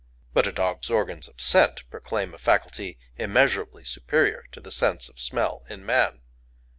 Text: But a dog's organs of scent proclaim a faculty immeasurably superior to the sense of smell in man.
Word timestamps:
But 0.33 0.47
a 0.47 0.51
dog's 0.51 0.89
organs 0.89 1.27
of 1.27 1.39
scent 1.39 1.87
proclaim 1.91 2.33
a 2.33 2.39
faculty 2.39 2.97
immeasurably 3.17 3.83
superior 3.83 4.45
to 4.51 4.59
the 4.59 4.71
sense 4.71 5.09
of 5.09 5.19
smell 5.19 5.63
in 5.69 5.85
man. 5.85 6.21